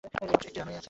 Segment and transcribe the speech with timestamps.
[0.03, 0.79] এর মাত্র একটি রানওয়ে আছে।